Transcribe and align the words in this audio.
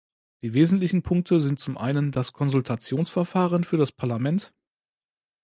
Die 0.41 0.55
wesentlichen 0.55 1.03
Punkte 1.03 1.39
sind 1.39 1.59
zum 1.59 1.77
einen 1.77 2.11
das 2.11 2.33
Konsultationsverfahren 2.33 3.63
für 3.63 3.77
das 3.77 3.91
Parlament. 3.91 4.51